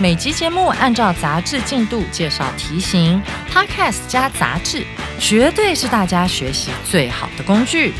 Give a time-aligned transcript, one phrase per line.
[0.00, 4.84] 每集节目按照杂志进度介绍题型，Podcast 加杂志，
[5.18, 7.92] 绝对是大家学习最好的工具。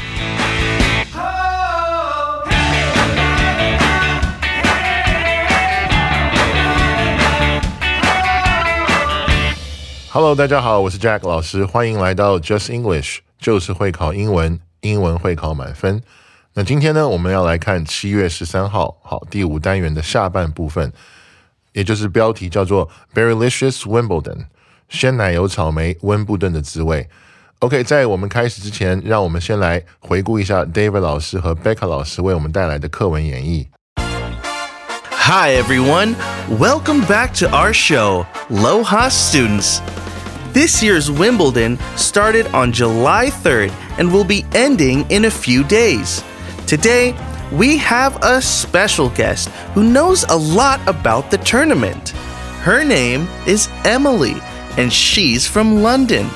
[10.10, 16.02] Hello，大家好，我是 Jack 老师，欢迎来到 Just English，就是会考英文，英文会考满分。
[16.54, 20.92] 那今天呢，我们要来看七月十三号，好第五单元的下半部分，
[21.73, 24.45] 也就是标题叫做 Berrylicious Wimbledon，
[24.89, 27.07] 鲜奶油草莓温布顿的滋味。
[27.59, 33.67] OK，在我们开始之前，让我们先来回顾一下 David 老师和 Becca 老师为我们带来的课文演绎。
[35.29, 36.15] Hi, everyone.
[36.49, 39.81] Welcome back to our show, Loha Students.
[40.53, 46.21] This year's Wimbledon started on July 3rd and will be ending in a few days.
[46.65, 47.13] Today,
[47.52, 52.10] we have a special guest who knows a lot about the tournament.
[52.60, 54.36] Her name is Emily,
[54.78, 56.28] and she's from London.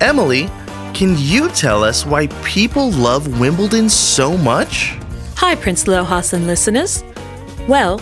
[0.00, 0.48] Emily,
[0.94, 4.96] can you tell us why people love Wimbledon so much?
[5.36, 7.02] Hi, Prince Lohas and listeners.
[7.66, 8.00] Well,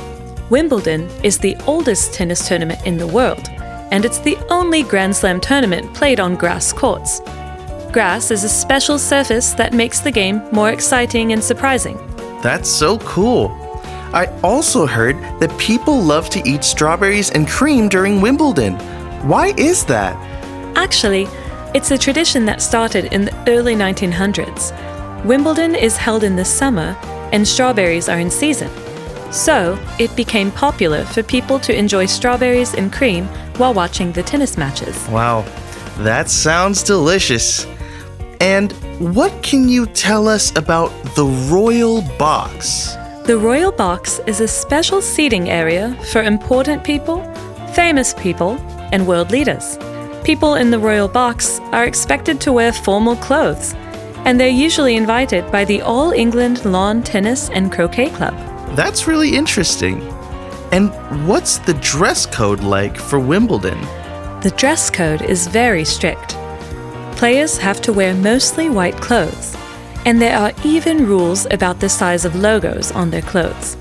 [0.51, 3.49] Wimbledon is the oldest tennis tournament in the world,
[3.91, 7.21] and it's the only Grand Slam tournament played on grass courts.
[7.93, 11.99] Grass is a special surface that makes the game more exciting and surprising.
[12.43, 13.51] That's so cool.
[14.13, 18.75] I also heard that people love to eat strawberries and cream during Wimbledon.
[19.29, 20.17] Why is that?
[20.77, 21.27] Actually,
[21.75, 25.25] it's a tradition that started in the early 1900s.
[25.25, 26.97] Wimbledon is held in the summer,
[27.33, 28.71] and strawberries are in season.
[29.33, 33.27] So, it became popular for people to enjoy strawberries and cream
[33.59, 35.07] while watching the tennis matches.
[35.09, 35.43] Wow,
[35.99, 37.67] that sounds delicious.
[38.41, 42.95] And what can you tell us about the Royal Box?
[43.27, 47.25] The Royal Box is a special seating area for important people,
[47.75, 48.53] famous people,
[48.93, 49.79] and world leaders.
[50.23, 53.75] People in the Royal Box are expected to wear formal clothes,
[54.25, 58.35] and they're usually invited by the All England Lawn Tennis and Croquet Club.
[58.77, 60.03] That's really interesting.
[60.73, 60.91] And
[61.27, 63.81] what's the dress code like for Wimbledon?
[64.43, 66.37] The dress code is very strict.
[67.17, 69.57] Players have to wear mostly white clothes,
[70.05, 73.79] and there are even rules about the size of logos on their clothes.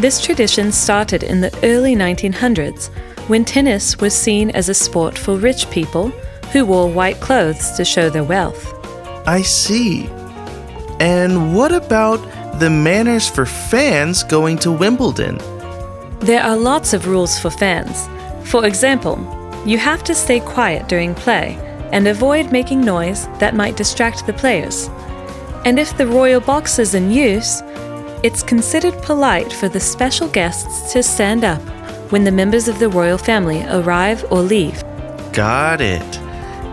[0.00, 2.88] This tradition started in the early 1900s
[3.28, 6.08] when tennis was seen as a sport for rich people
[6.52, 8.74] who wore white clothes to show their wealth.
[9.28, 10.06] I see.
[10.98, 12.18] And what about
[12.58, 15.38] the manners for fans going to Wimbledon?
[16.18, 18.08] There are lots of rules for fans.
[18.50, 19.16] For example,
[19.64, 24.32] you have to stay quiet during play and avoid making noise that might distract the
[24.32, 24.88] players.
[25.64, 27.62] And if the royal box is in use,
[28.22, 31.60] it's considered polite for the special guests to stand up
[32.10, 34.82] when the members of the royal family arrive or leave.
[35.32, 36.18] Got it.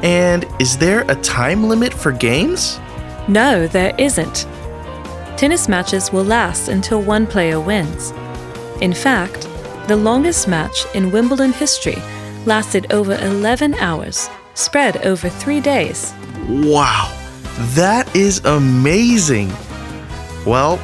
[0.04, 2.80] And is there a time limit for games?
[3.28, 4.48] No, there isn't.
[5.38, 8.12] Tennis matches will last until one player wins.
[8.82, 9.48] In fact,
[9.88, 11.98] the longest match in Wimbledon history
[12.46, 16.13] lasted over 11 hours, spread over three days.
[16.49, 17.11] Wow,
[17.75, 19.51] that is amazing.
[20.47, 20.79] Well,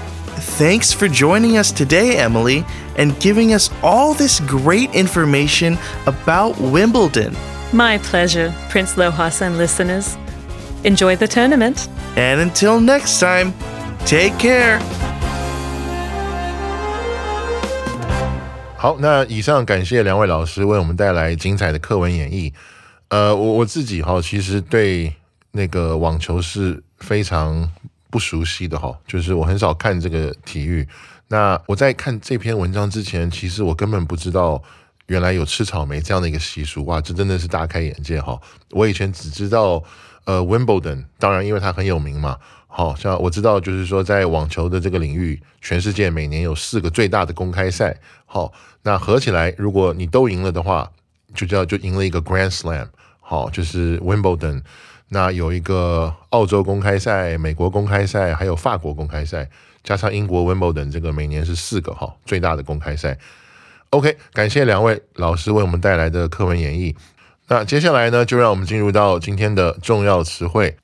[0.58, 2.64] thanks for joining us today, Emily,
[2.96, 7.34] and giving us all this great information about Wimbledon.
[7.72, 10.16] My pleasure, Prince Lohas and listeners.
[10.84, 11.88] Enjoy the tournament.
[12.16, 13.52] And until next time,
[14.04, 14.80] take care.
[18.76, 22.52] 好，那以上感谢两位老师为我们带来精彩的课文演绎。
[23.09, 25.13] 呃，我我自己哈，其实对
[25.51, 27.69] 那个网球是非常
[28.11, 30.87] 不熟悉的哈，就是我很少看这个体育。
[31.27, 34.61] 那我在看这篇文章之前，其实我根本不知道
[35.07, 38.39] 原来有吃草莓这样的一个习俗哇，这真的是大开眼界哈。
[38.71, 39.83] 我以前只知道
[40.25, 42.37] 呃，Wimbledon，当然因为它很有名嘛。
[42.71, 47.99] 好像我知道，就是说在网球的这个领域，全世界每年有四个最大的公开赛。
[48.27, 48.53] 好，
[48.83, 50.91] 那合起来，如果你都赢了的话，
[51.33, 52.87] 就叫就赢了一个 Grand Slam。
[53.29, 54.63] 好，就是 Wimbledon。
[55.09, 59.47] 那有一个澳洲公开赛、美国公开赛，还有法国公开赛，
[59.83, 63.19] 加上英国 Wimbledon，这个每年是四个哈最大的公开赛。
[63.91, 66.95] OK，感谢两位老师为我们带来的课文演绎。
[67.49, 70.75] 那接下来呢，就让我们进入到今天的重要词汇。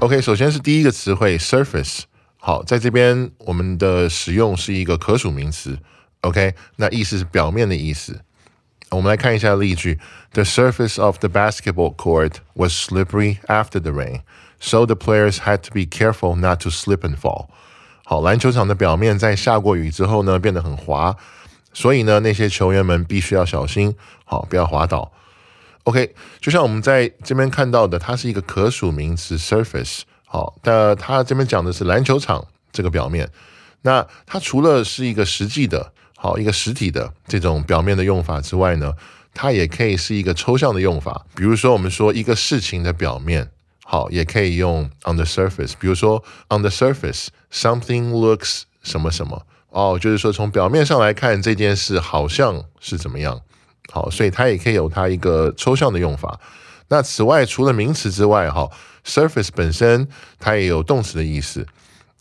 [0.00, 2.00] OK，首先是第一个词汇 surface。
[2.46, 5.78] 好，在这边我们的使用是一个可数名词。
[6.20, 8.20] OK，那意思是表面的意思。
[8.90, 9.98] 我们来看一下例句
[10.34, 14.20] ：The surface of the basketball court was slippery after the rain,
[14.60, 17.46] so the players had to be careful not to slip and fall.
[18.04, 21.16] 好，篮球场的表面在下过雨之后呢，变得很滑，
[21.72, 23.96] 所以呢，那些球员们必须要小心，
[24.26, 25.10] 好，不要滑倒。
[25.84, 30.02] OK，就像我们在这边看到的，它是一个可数名词 surface。
[30.34, 33.30] 好，那它这边讲的是篮球场这个表面。
[33.82, 38.94] 那它除了是一个实际的，好一个实体的这种表面的用法之外呢，
[39.32, 41.24] 它也可以是一个抽象的用法。
[41.36, 43.48] 比如说，我们说一个事情的表面，
[43.84, 45.74] 好，也可以用 on the surface。
[45.78, 53.40] 比如说，on the surface something looks 什么什么，哦，就是说从表面上来看这件事好像是怎么样。
[53.92, 56.40] 好，所以它也可以有它一个抽象的用法。
[56.88, 58.68] 那此外，除了名词之外，哈
[59.04, 60.08] ，surface 本身
[60.38, 61.66] 它也有动词的意思。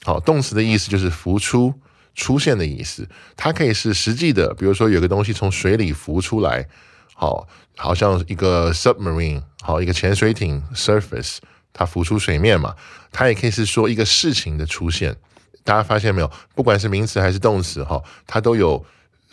[0.03, 1.73] 好，动词的意思就是浮出、
[2.13, 3.07] 出现的意思。
[3.37, 6.67] 它可以是实际的，比如说有个东西从水里浮出来，
[7.13, 7.47] 好，
[7.77, 11.37] 好像一个 submarine，好，一个潜水艇 surface，
[11.71, 12.75] 它浮出水面嘛。
[13.11, 15.15] 它也可以是说一个事情的出现。
[15.63, 16.31] 大家发现没有？
[16.53, 18.85] 不管是名词还是动词，哈，它都有。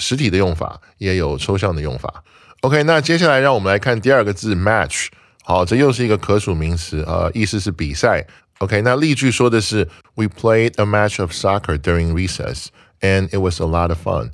[0.02, 2.24] 实体的用法也有抽象的用法。
[2.62, 5.08] OK，那接下来让我们来看第二个字 match。
[5.42, 8.26] 好，这又是一个可数名词，呃，意思是比赛。
[8.58, 12.66] OK，那例句说的是 We played a match of soccer during recess,
[13.00, 14.30] and it was a lot of fun。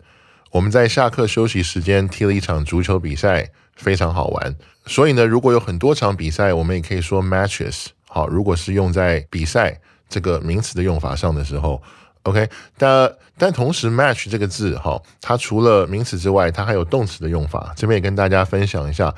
[0.50, 4.56] 我们在下课休息时间踢了一场足球比赛，非常好玩。
[4.86, 7.86] 所以呢，如果有很多场比赛，我们也可以说 matches。
[8.08, 11.80] 好，如果是用在比赛这个名词的用法上的时候。
[12.22, 17.72] OK，但但同时，match 这个字，哈，它除了名词之外，它还有动词的用法。
[17.76, 19.14] 这边也跟大家分享一下。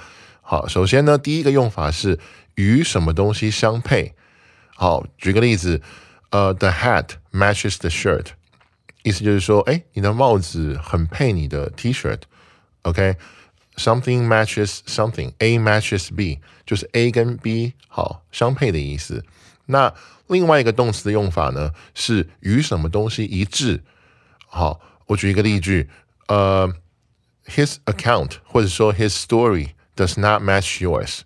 [0.51, 2.19] 好，首先呢，第一个用法是
[2.55, 4.15] 与什么东西相配。
[4.75, 5.83] 好，举个例子，
[6.31, 8.29] 呃，the hat matches the shirt，
[9.03, 12.21] 意思就是说，哎，你的帽子很配你的 T-shirt。
[12.81, 19.27] OK，something matches something，A matches B，就是 A 跟 B 好相配的意思。
[19.67, 19.93] 那
[20.29, 23.83] 另外一个动词的用法呢，是与什么东西一致。
[24.47, 25.91] 好，我举一个例句，
[26.29, 26.73] 呃
[27.45, 31.21] ，His account 或者说 His story does not match yours，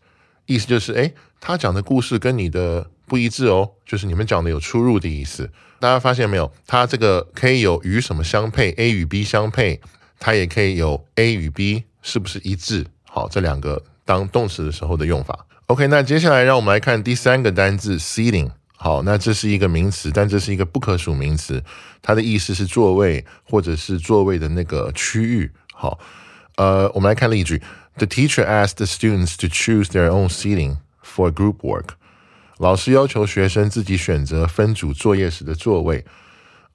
[0.46, 5.50] 意思就是，哎，他讲的故事跟你的不一致哦，就是你们讲的有出入的意思。
[5.78, 6.50] 大家发现没有？
[6.66, 9.80] 它这个可以有与什么相配，A 与 B 相配，
[10.18, 12.86] 它也可以有 A 与 B 是不是一致。
[13.02, 15.44] 好，这两个当动词的时候的用法。
[15.66, 18.52] OK，那接下来让我们来看第三个单字 seating。
[18.76, 21.62] 好，那这是一个名词，但这是一个不可数名词，
[22.00, 25.50] 它的意思是座位或者是座位的那个区域。
[25.72, 25.98] 好，
[26.56, 27.62] 呃，我们来看例句
[27.97, 31.89] ：The teacher asked the students to choose their own seating for group work。
[32.57, 36.05] 老师要求学生自己选择分组作业时的座位。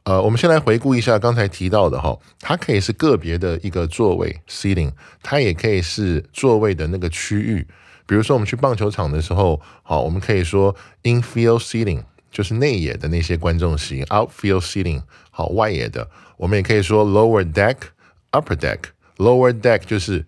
[0.04, 4.90] 呃，我们先来回顾一下刚才提到的哈，它可以是个别的一个座位 seating，
[5.22, 7.66] 它也可以是座位的那个区域。
[8.04, 16.10] 比如说，我们去棒球场的时候，好，我们可以说 infield seating，就是内野的那些观众席；outfield seating，好，外野的。
[16.36, 20.26] 我们也可以说 lower deck，upper deck。lower deck 就是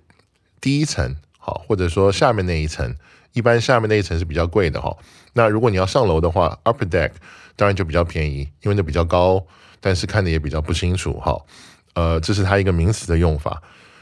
[0.61, 2.95] 第一层，好，或者说下面那一层。
[3.33, 4.97] 一般下面那一层是比较贵的哈。
[5.33, 7.11] 那如果你要上楼的话，upper deck
[7.55, 9.45] 当然就比较便宜，因为那比较高，
[9.79, 11.39] 但是看的也比较不清楚哈。
[11.93, 13.61] 呃，这是它一个名词的用法。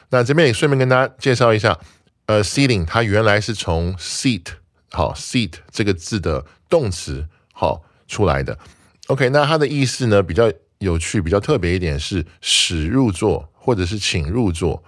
[0.09, 1.77] 那这边也顺便跟大家介绍一下。
[2.27, 4.45] 呃，seating 它原来是从 seat
[4.91, 8.57] 好 seat 这个字的动词好出来的。
[9.07, 14.81] OK，那它的意思呢比较有趣，比较特别一点是使入座或者是请入座。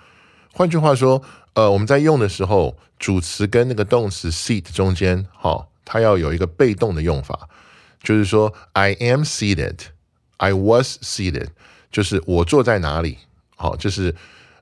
[0.53, 1.21] 换句话说，
[1.59, 7.49] 呃，我们在用的时候，主词跟那个动词 seat 中间好，它要有一个被动的用法，
[8.01, 11.47] 就是说 I am seated，I was seated，
[11.91, 13.17] 就是我坐在哪里。
[13.57, 14.15] 好，就是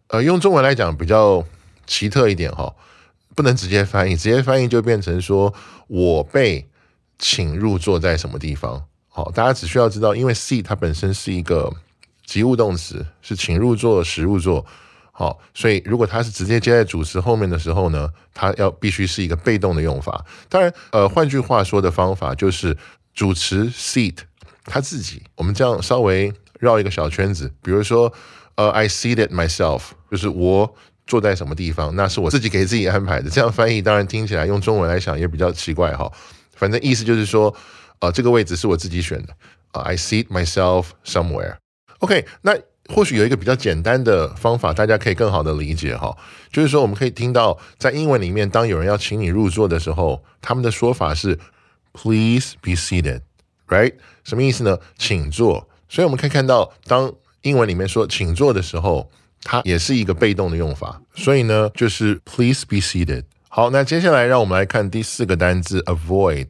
[0.07, 1.45] 呃，用中文来讲比较。
[1.85, 2.75] 奇特一点哈，
[3.33, 5.53] 不能直接翻译，直接翻译就变成说
[5.87, 6.67] 我被
[7.17, 8.83] 请入座在什么地方。
[9.07, 11.73] 好，大家只需要知道，因为 seat 它本身是一个
[12.25, 14.65] 及物动词，是请入座、使入座。
[15.19, 20.23] 好，所以如果它是直接接在主词后面的时候呢，它要必须是一个被动的用法。
[20.47, 22.77] 当然，呃，换句话说的方法就是
[23.15, 24.17] 主词 seat
[24.65, 25.23] 它自己。
[25.35, 28.13] 我们这样稍微绕一个小圈子，比如说，
[28.53, 29.81] 呃，I seat myself，
[30.11, 30.75] 就是我。
[31.07, 31.95] 坐在什么地方？
[31.95, 33.29] 那是我自己给自己安排的。
[33.29, 36.11] 这样翻译当然听起来用中文来想也比较奇怪哈。
[36.53, 37.55] 反正意思就是说，
[37.99, 39.33] 呃，这个位置是我自己选的
[39.71, 41.55] 啊，I seat myself somewhere。
[41.99, 42.57] OK，那
[42.89, 46.15] 或许有一个比较简单的方法，大家可以更好的理解哈，
[46.51, 51.37] 就是说我们可以听到在英文里面，当有人要请你入座的时候，他们的说法是
[51.93, 53.93] Please be seated，right？
[54.23, 54.77] 什么意思呢？
[54.97, 55.67] 请坐。
[55.89, 59.09] 所以我们可以看到，当英文里面说请坐的时候，
[59.43, 61.01] 它也是一个被动的用法。
[61.15, 63.23] 所以呢，就是 Please be seated。
[63.49, 66.49] 好，那接下来让我们来看第四个单字 avoid，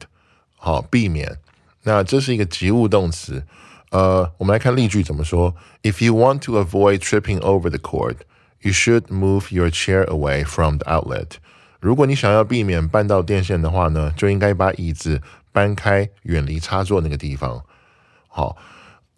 [0.56, 1.38] 好，避免。
[1.84, 3.44] 那这是一个及物动词。
[3.90, 5.54] 呃，我们来看例句怎么说。
[5.82, 8.16] If you want to avoid tripping over the cord,
[8.60, 11.36] you should move your chair away from the outlet。
[11.80, 17.64] 如果你想要避免绊到电线的话呢，就应该把椅子搬开，远离插座那个地方。
[18.26, 18.56] 好，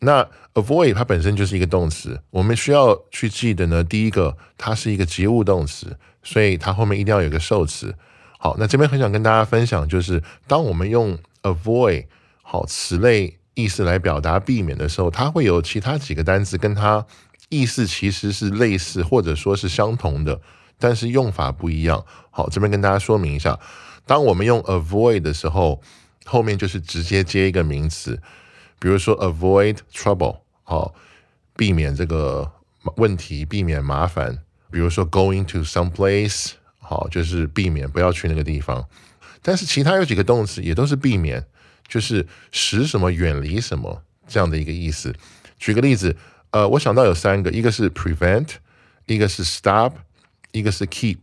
[0.01, 3.83] 那 avoid 它本身就是一个动词，我们需要去记得呢。
[3.83, 7.95] 第一个，它是一个及物动词，所以它后面一定要有个受词。
[8.39, 12.07] 好，那这边很想跟大家分享，就是当我们用 avoid
[12.43, 17.05] 好此类意思来表达避免的时候，它会有其他几个单词跟它
[17.49, 20.41] 意思其实是类似或者说是相同的，
[20.79, 22.05] 但是用法不一样。
[22.31, 23.59] 好，这边跟大家说明一下，
[24.07, 25.83] 当我们用 avoid 的时候，
[26.25, 28.21] 后面就是直接接一个名词，
[28.79, 30.95] 比如说 avoid trouble，好，
[31.57, 32.51] 避免这个
[32.97, 34.39] 问题，避免麻烦。
[34.71, 38.87] 比如说 going to some place，好，就是避免不要去那个地方。
[39.43, 41.45] 但是其他有几个动词也都是避免。
[41.91, 45.13] 就是使什么远离什么这样的一个意思。
[45.59, 46.17] 举个例子，
[46.53, 48.49] 呃，我想到有三个，一个是 prevent，
[49.07, 49.93] 一个是 stop，
[50.53, 51.19] 一个是 keep。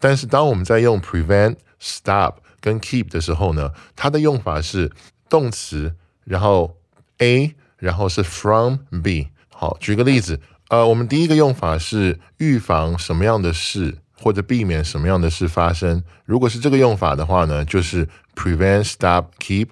[0.00, 4.90] 但是当我们在用 prevent、stop 跟 keep 的时候呢，它的用法是
[5.28, 6.78] 动词，然后
[7.18, 9.28] A，然后是 from B。
[9.50, 16.02] 好，举个例子，呃，我们第一个用法是预防什么样的事，或者避免什么样的事发生。
[16.24, 19.68] 如果是这个用法的话呢，就是 prevent、stop、keep。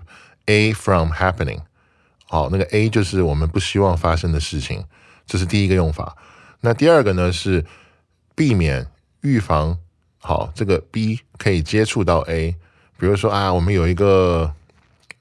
[0.47, 1.61] A from happening，
[2.27, 4.85] 好，那个 A 就是我们不希望发生的事情，
[5.27, 6.17] 这是第一个用法。
[6.61, 7.65] 那第二个呢是
[8.35, 8.87] 避免、
[9.23, 9.79] 预防，
[10.19, 12.57] 好，这个 B 可以接触到 A，
[12.99, 14.55] 比如说啊，我们有一个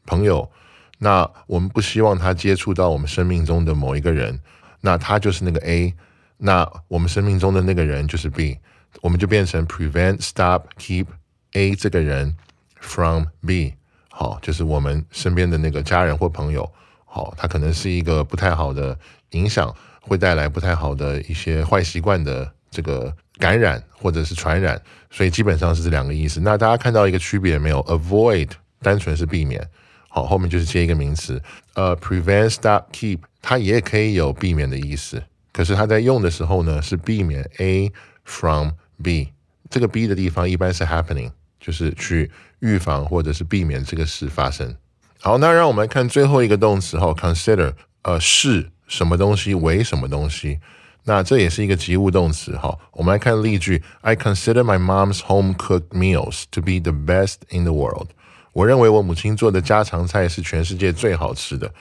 [0.06, 0.52] 朋友，
[1.00, 4.40] 那我们不希望他接触到我们生命中的某一个人，
[4.82, 5.94] 那他就是那个 A，
[6.38, 8.60] 那我们生命中的那个人就是 B，
[9.02, 11.08] 我们就变成 prevent、stop、keep
[11.54, 12.38] A 这个人
[12.80, 13.74] from B。
[14.18, 16.72] 好，就是我们身边的那个家人或朋友，
[17.04, 18.98] 好，他可能是一个不太好的
[19.32, 24.82] 影响，会带来不太好的一些坏习惯的这个感染或者是传染，
[25.12, 26.40] 所以基本上是这两个意思。
[26.40, 29.68] 那大家看到一个区别没有？Avoid 单纯是避免，
[30.08, 31.44] 好，后面就是接一个名词，
[31.74, 37.92] 呃，prevent、stop、keep，它也可以有避免的意思，可是它在用的时候呢，是避免 A
[38.24, 38.70] from
[39.04, 39.34] B，
[39.70, 41.34] 这个 B 的地方一般是 happening。
[41.58, 42.30] 就是去
[42.66, 44.76] 预防或者是避免这个事发生。
[45.22, 50.60] 好，那让我们来看最后一个动词哈，consider，呃，视什么东西为什么东西。
[51.08, 52.76] 那这也是一个及物动词哈。
[52.92, 58.08] 我们来看例句：I consider my mom's home cooked meals to be the best in the world。
[58.54, 61.72] 我认为我母亲做的家常菜是全世界最好吃的。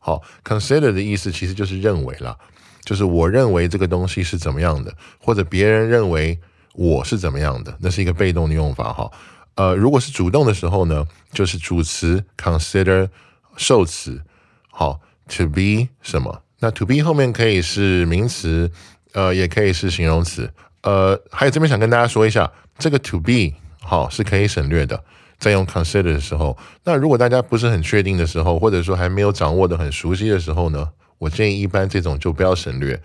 [0.00, 2.36] 好，consider 的意思其实就是认为啦，
[2.84, 6.38] 就是我认为这个东西是怎么样的，或者别人认为
[6.74, 9.10] 我是怎么样的，那是一个被动的用法哈。
[9.56, 13.08] 呃，如果是主动的时候呢，就是主词 consider
[13.56, 14.22] 受词，
[14.70, 16.42] 好，to be 什么？
[16.58, 18.70] 那 to be 后面可以是名词，
[19.12, 20.52] 呃，也可以是形容词。
[20.82, 25.02] 呃，还有这边想跟大家说一下，这个 to be 好是可以省略的，
[25.38, 26.56] 在用 consider 的时候。
[26.82, 33.00] 那如果大家不是很确定的时候，或者说还没有掌握的很熟悉的时候呢，我建议一般这种就不要省略。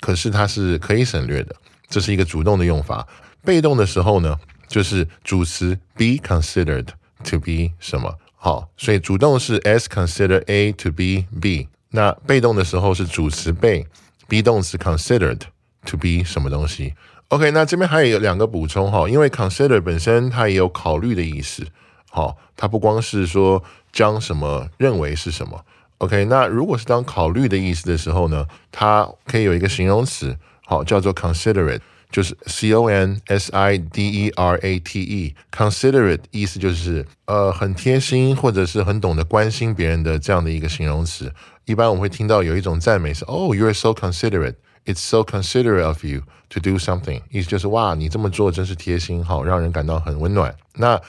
[0.00, 1.54] 可是它是可以省略的，
[1.88, 3.06] 这是一个主动的用法。
[3.44, 4.36] 被动的时候呢？
[4.72, 6.86] 就是主词 be considered
[7.22, 13.86] to be 什么好，所以主动是 s consider A to be B，那被动的时候是主词被
[14.26, 15.40] ，be 动词 considered
[15.84, 16.94] to be 什么东西。
[17.28, 21.66] OK，那这边还有两个补充哈，因为 consider 本身它也有考虑的意思，
[22.10, 23.62] 好，它不光是说
[23.92, 25.62] 将什么认为是什么。
[25.98, 31.80] OK，那如果是当考虑的意思的时候呢，它可以有一个形容词，好，叫做 considerate。
[32.12, 41.32] 就是 c o n s i d e r a t e，considerate 意思就是呃很贴心或者是很懂得关心别人的这样的一个形容词。
[41.64, 50.54] 一般我们会听到有一种赞美是哦，you are so considerate，it's so considerate of you to do something，意思就是哇，你这么做真是贴心，好让人感到很温暖。
[50.74, 51.00] 那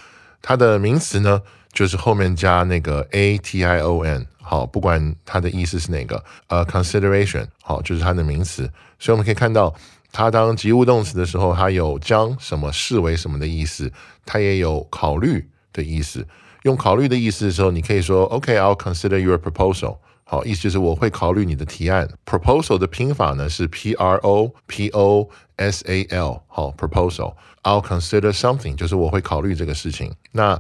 [0.42, 1.42] 它的名词呢，
[1.74, 8.70] 就是后面加那个 a t i o n，好，不管它的意思是哪个，呃，consideration，好，就是它的名词。
[9.00, 9.76] 所以我们可以看到。
[10.14, 13.92] 它当及物动词的时候，它有将什么视为什么的意思，
[14.26, 16.26] 它也有考虑的意思。
[16.62, 19.98] 用考虑的意思的时候，你可以说 OK，I'll consider your proposal。
[20.24, 22.08] 好，意思就是我会考虑你的提案。
[22.26, 26.42] Proposal 的拼法呢是 P R O P O S A L。
[26.48, 27.34] 好，proposal。
[27.64, 30.14] I'll consider something，就是我会考虑这个事情。
[30.32, 30.60] 那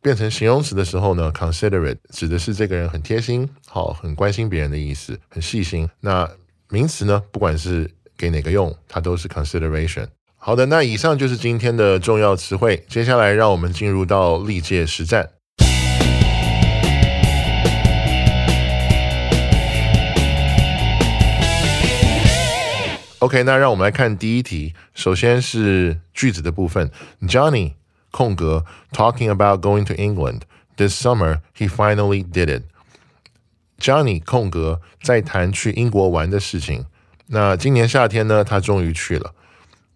[0.00, 5.88] 变成形容词的时候呢，considerate 指的是这个人很贴心，好，很关心别人的意思，很细心。
[6.00, 6.28] 那
[6.70, 7.90] 名词呢，不管是
[8.21, 10.07] 给哪个用，它都是 consideration。
[10.35, 12.85] 好的，那以上就是今天的重要词汇。
[12.87, 15.29] 接下来，让我们进入到历届实战。
[23.19, 24.73] OK，那让我们来看第一题。
[24.93, 26.91] 首先是句子的部分，
[27.23, 27.73] Johnny
[28.11, 30.41] 空格 talking about going to England
[30.77, 31.39] this summer.
[31.57, 32.63] He finally did it.
[33.79, 36.85] Johnny 空格在谈去英国玩的事情。
[37.34, 39.34] 那今年夏天呢，他终于去了。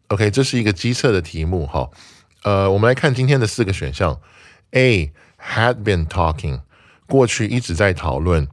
[0.08, 1.90] OK，这是一个机测的题目哈。
[2.44, 4.18] 呃，我们来看今天的四个选项。
[4.70, 6.62] A had been talking，
[7.06, 8.48] 过去一直在讨论。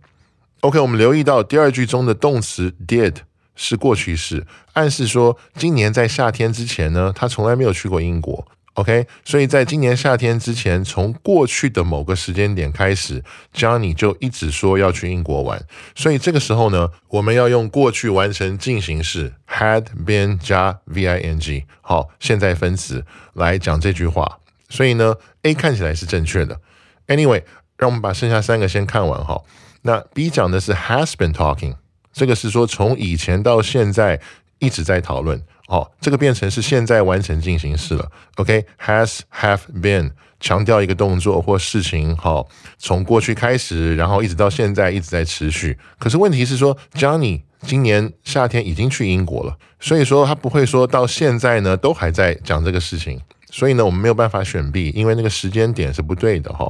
[0.60, 3.16] OK，我们留意到第二句中的动词 did。
[3.56, 8.48] 是过去式，暗示说今年在夏天之前呢，他从来没有去过英国。
[8.75, 15.63] OK，所以在今年夏天之前，从过去的某个时间点开始，Johnny 就一直说要去英国玩。
[15.94, 24.39] 所以这个时候呢，我们要用过去完成进行式 had been 加 V-I-N-G，好，现在分词来讲这句话。
[24.70, 26.60] 所以呢，A 看起来是正确的。
[27.06, 27.44] Anyway，
[27.77, 29.39] 让我们把剩下三个先看完哈。
[29.84, 31.75] 那 B 讲的是 has been talking。
[32.12, 34.20] 这个是说从以前到现在
[34.58, 38.12] 一直在讨论，哦，这个变成是现在完成进行式了。
[38.36, 45.77] OK，has have been 强调一个动作或事情，好，从过去开始，然后一直到现在一直在持续。
[45.98, 53.22] 可是问题是说，Johnny 今年夏天已经去英国了，所以说他不会说到现在呢都还在讲这个事情。
[53.50, 56.69] 所以呢，我们没有办法选 B，因为那个时间点是不对的，哈。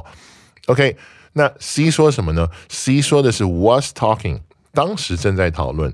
[0.66, 0.96] OK，
[1.32, 4.40] 那 C 说什么呢？C 说的是 was talking。
[4.72, 5.92] 当时正在讨论，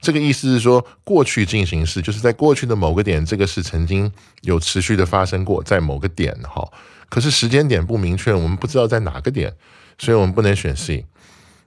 [0.00, 4.10] 这个意思是说，过去进行式就是在过去的某个点，这个是曾经
[4.42, 6.66] 有持续的发生过，在某个点哈。
[7.08, 9.54] 可是时间点不明确，我们不知道在哪个点，
[9.98, 11.04] 所以我们不能选 C。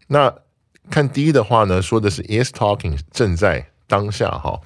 [0.08, 0.34] 那
[0.90, 4.60] 看 D 的话呢，说的是 is talking 正在当下哈，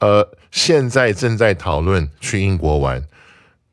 [0.00, 3.02] 呃，现在正在讨论去英国玩。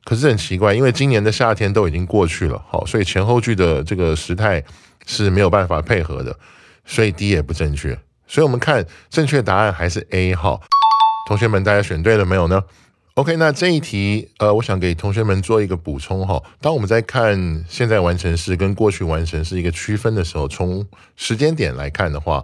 [0.06, 4.64] 可是很奇怪，因为今年的夏天都已经过去了，好，所以前后句的这个时态
[5.06, 6.38] 是没有办法配合的。
[6.86, 7.98] 所以 D 也不正确，
[8.34, 10.60] 所以我们看正确答案还是 A 号。
[11.28, 12.64] 同学们，大家选对了没有呢
[13.14, 16.42] ？OK，那这一题，呃，我想给同学们做一个补充哈。
[16.60, 20.84] 当我们在看现在完成式跟过去完成式一个区分的时候，从
[21.16, 22.44] 时间点来看的话，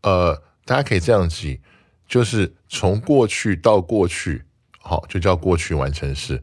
[0.00, 1.60] 呃，大家可以这样记，
[2.08, 4.42] 就是从过去到过去，
[4.80, 6.42] 好，就叫过去完成式。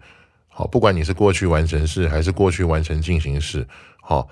[0.49, 3.67] 好，不管你是过去完成式还是过去完成进行式，
[3.99, 4.29] 好。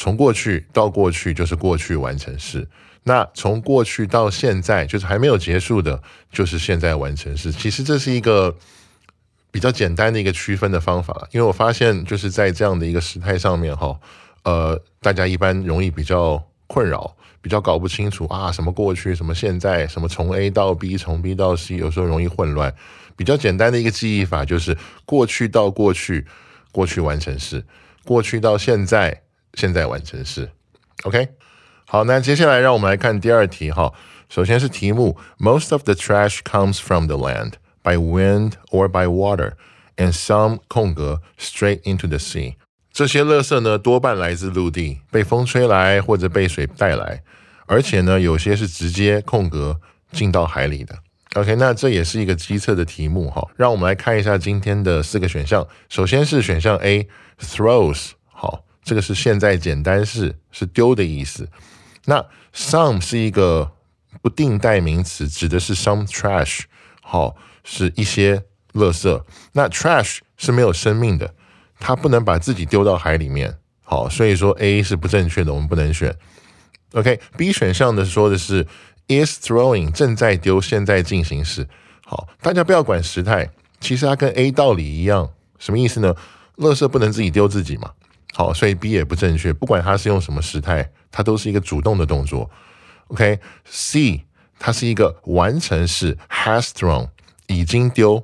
[0.00, 2.68] 从过去到过去就是过去完成式，
[3.04, 7.50] 那从过去到现在就是还没有结束的，就是现在完成式。
[7.50, 8.54] 其实这是一个
[9.50, 13.98] 比较简单的一个区分的方法，因为我发现就是在这样的一个时态上面哈，
[14.42, 22.74] 呃，大家一般容易比较困扰，比较搞不清楚啊，什么过去，什么现在，什么从 A 到 B，从 B 到 C，有时候容易混乱。
[23.16, 26.26] 比较简单的一个记忆法就是过去到过去，
[26.70, 27.64] 过去完成式，
[28.04, 29.22] 过去到现在。
[29.54, 30.48] 现在完成式
[31.04, 31.26] ，OK，
[31.90, 33.94] 好，那接下来让我们来看第二题哈。
[34.28, 39.52] 首先是题目：Most of the trash comes from the land by wind or by water,
[39.96, 42.56] and some 空格 straight into the sea。
[42.92, 47.22] 这些垃圾呢，多半来自陆地，被风吹来或者被水带来，
[47.64, 49.80] 而且呢，有些是直接空格
[50.12, 50.94] 进到海里的。
[51.36, 53.48] OK，那这也是一个机测的题目哈。
[53.56, 55.66] 让我们来看一下今天的四个选项。
[55.88, 58.66] 首先是选项 A，throws，好。
[58.84, 61.46] 这个是现在简单式，是丢的意思。
[62.08, 63.70] 那 some 是一个
[64.22, 66.62] 不定代名词，指的是 some trash，
[67.02, 68.42] 好，是一些
[68.72, 69.22] 垃圾。
[69.52, 71.34] 那 trash 是没有生命的，
[71.78, 76.16] 它不能把自己丢到海里面，好，所以说 A 是不正确的，我们不能选。
[76.94, 78.66] OK，B 选项的说的是
[79.08, 81.68] is throwing 正在丢，现在进行时。
[82.06, 86.14] 好，大家不要管时态，其实它跟 A 道理一样，什么意思呢？
[86.56, 87.92] 垃圾不能自己丢自己嘛。
[88.32, 89.52] 好，所以 B 也不正确。
[89.52, 92.50] 不管它是用什么时态，它都是一个主动的动作。
[93.08, 94.24] OK，C
[94.58, 97.08] 它是一个完成式，has thrown
[97.46, 98.22] 已经丢。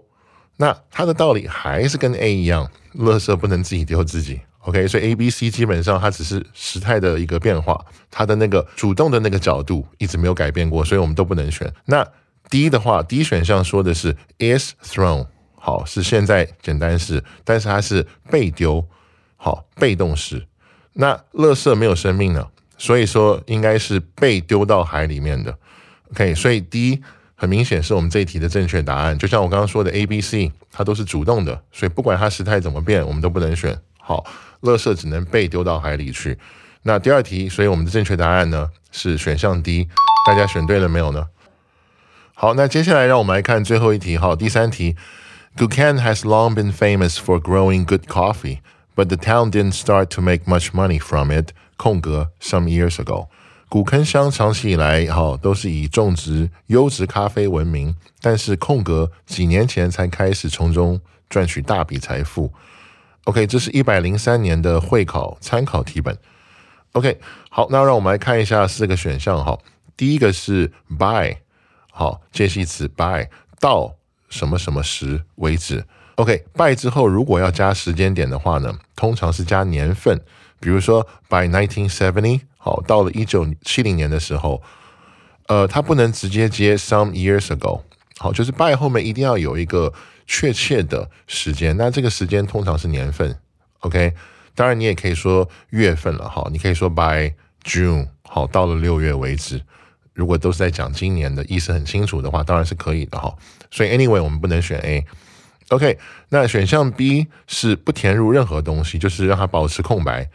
[0.56, 4.40] 那它的道理还是跟 A 一样，垃圾不能自己丢自己。
[4.60, 11.72] OK，所以 A、B、C 基本上它只是时态的一个变化，它的那个主动的那个角度一直没有改变过，所以我们都不能选。
[11.86, 12.06] 那
[12.48, 18.86] D 的话，D 选项说的是 is thrown，好是现在简单式，但是它是被丢。
[19.36, 20.46] 好，被动式。
[20.94, 22.48] 那垃圾没有生命呢，
[22.84, 25.56] 所以说应该是被丢到海里面的。
[26.10, 27.02] OK，所以 D
[27.34, 29.16] 很明显是我们这一题的正确答案。
[29.16, 33.80] 就像我刚刚说的 A、B、C，它都是主动的，所以不管它时态怎么变，我们都不能选。
[33.98, 34.22] 好，
[34.60, 36.36] 垃圾只能被丢到海里去。
[36.82, 39.88] 那第二题，所以我们的正确答案呢是选项 D。
[40.26, 41.28] 大家选对了没有呢？
[42.34, 44.18] 好，那接下来让我们来看最后一题。
[44.18, 44.94] 好，第三题
[45.56, 48.58] ，Gukan has long been famous for growing good coffee,
[48.94, 51.52] but the town didn't start to make much money from it.
[51.84, 53.28] 空格 some years ago，
[53.68, 62.50] 古坑乡长期以来哈都是以种植优质咖啡闻名，但是空格几年前才开始从中赚取大笔财富。
[63.24, 66.16] OK，这是一百零三年的会考参考题本。
[66.92, 67.20] OK，
[67.50, 69.58] 好，那让我们来看一下四个选项哈。
[69.94, 71.36] 第一个是 by，
[71.92, 73.28] 好，介系词 by
[73.60, 73.94] 到
[74.30, 75.84] 什么什么时为止。
[76.14, 80.18] OK，by 之后如果要加时间点的话呢，通常是加年份，
[80.64, 84.62] 比如说 by nineteen seventy，好，到了一九七零年的时候，
[85.46, 87.82] 呃，它不能直接接 some years ago，
[88.16, 89.92] 好，就是 by 后面一定要有一个
[90.26, 93.38] 确切的时间，那这个时间通常是年份。
[93.80, 94.14] OK，
[94.54, 99.60] 当然你也可以说月份了，哈，你可以说 by June，好，到了六月为止。
[100.14, 103.36] 如果都是在讲今年的意思很清楚的话，当然是可以的哈。
[103.70, 105.04] 所以 anyway 我们不能选 A。
[105.68, 105.98] OK，
[106.30, 110.30] 那选项 B 是不填入任何东西，就是让它保持空白。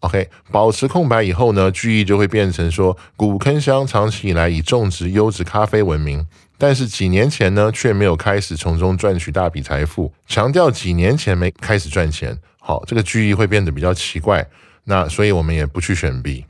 [0.00, 6.26] OK，保持空白以后呢，句意就会变成说，古坑乡长期以来以种植优质咖啡闻名，
[6.58, 10.12] 但是几年前呢却没有开始从中赚取大笔财富。
[10.26, 14.46] 强调几年前没开始赚钱，好，这个句意会变得比较奇怪。
[14.84, 16.44] 那所以我们也不去选 B。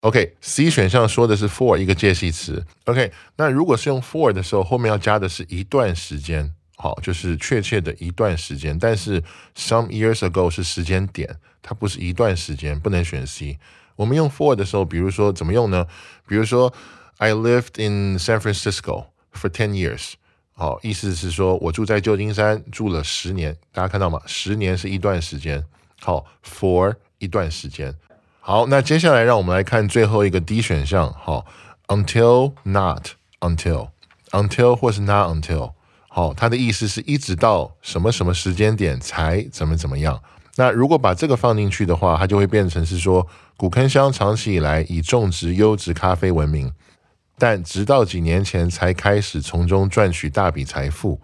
[0.00, 2.66] OK，C 选项说的是 for 一个介系词。
[2.86, 8.76] OK，那如果是用 for 的时候，后面要加的是一段时间，好，就是确切的一段时间。
[8.76, 9.22] 但是
[9.54, 13.56] some years ago 是时间点，它不是一段时间，不能选 C。
[13.94, 15.86] 我们用 for 的时候，比如说怎么用呢？
[16.26, 16.74] 比如说
[17.18, 20.14] I lived in San Francisco for ten years，
[20.54, 23.56] 好，意思是说我住在旧金山住了十年。
[23.70, 24.20] 大家看到吗？
[24.26, 25.64] 十年是一段时间，
[26.00, 27.94] 好，for 一段时间。
[28.40, 31.12] 好，那接下来让我们来看最后一个 D 选项。
[31.12, 31.46] 好
[31.86, 33.90] ，until not until
[34.32, 35.74] until 或是 not until。
[36.14, 40.22] 好，它的意思是一直到什么什么时间点才怎么怎么样。
[40.56, 46.70] 那如果把这个放进去的话，它就会变成是说，古坑乡长期以来以种植优质咖啡闻名，
[47.38, 51.18] 但直到几年前才开始从中赚取大笔财富。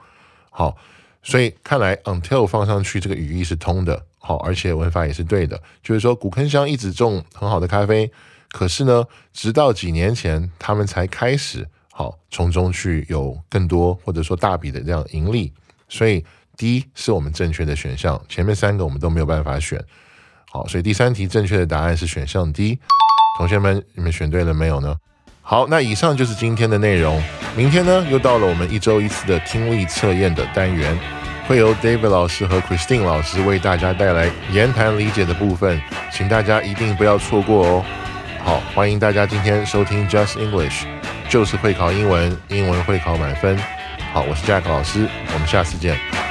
[0.48, 0.74] 好，
[1.22, 4.06] 所以看来 until 放上去这个语义是通的。
[4.18, 8.10] 好，而且文法也是对的，就是说古坑乡一直种很好的咖啡，
[8.52, 11.68] 可是呢，直到几年前他们才开始
[11.98, 15.52] 好从中去有更多或者说大笔的这样盈利，
[15.88, 16.24] 所以
[16.56, 19.84] D 是我们正确的选项，前面三个我们都没有办法选。
[20.48, 22.78] 好，所以第三题正确的答案是选项 D。
[23.36, 24.94] 同学们，你们选对了没有呢？
[25.42, 27.20] 好，那以上就是今天的内容，
[27.56, 30.96] 明天呢又到了我们一周一次的听力测验的单元。
[31.48, 35.82] 会由 David 老师和 Christine 老师为大家带来言谈理解的部分，
[36.12, 37.84] 请大家一定不要错过哦。
[38.44, 40.84] 好，欢迎大家今天收听 Just English，
[41.28, 43.58] 就是会考英文，英文会考满分。
[44.12, 46.27] 好，我是 Jack 老师，我们下次见。